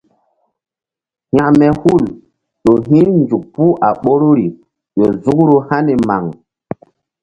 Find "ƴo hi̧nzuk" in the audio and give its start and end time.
2.63-3.43